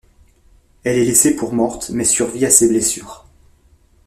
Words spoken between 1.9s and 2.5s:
mais survit à